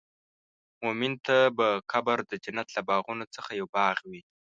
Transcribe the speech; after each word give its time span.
مؤمن 0.83 1.13
ته 1.25 1.37
به 1.57 1.67
قبر 1.91 2.17
د 2.29 2.31
جنت 2.43 2.67
له 2.75 2.81
باغونو 2.89 3.25
څخه 3.35 3.51
یو 3.59 3.67
باغ 3.75 3.97
وي. 4.09 4.21